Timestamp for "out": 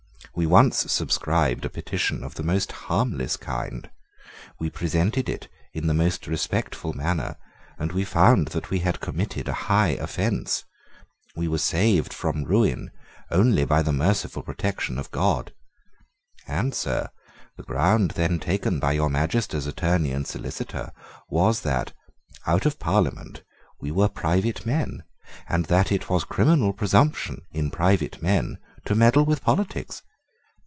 22.47-22.65